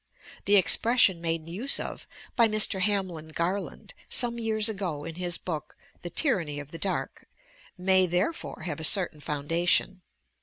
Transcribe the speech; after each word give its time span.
The 0.45 0.55
expression 0.55 1.21
made 1.21 1.47
use 1.47 1.79
of 1.79 2.07
by 2.35 2.47
Mr. 2.47 2.79
Hamlin 2.81 3.27
Garland 3.27 3.93
some 4.09 4.39
years 4.39 4.67
ago 4.67 5.03
in 5.03 5.13
his 5.13 5.37
book 5.37 5.77
"The 6.01 6.09
Tyranny 6.09 6.59
of 6.59 6.71
the 6.71 6.79
Dark" 6.79 7.27
may, 7.77 8.07
therefore, 8.07 8.63
have 8.65 8.79
a 8.79 8.83
certain 8.83 9.19
foundation. 9.21 10.01